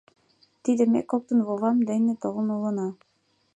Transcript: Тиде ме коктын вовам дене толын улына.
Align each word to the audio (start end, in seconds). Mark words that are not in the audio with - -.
Тиде 0.63 0.83
ме 0.93 1.01
коктын 1.11 1.39
вовам 1.47 1.77
дене 1.89 2.13
толын 2.21 2.47
улына. 2.55 2.87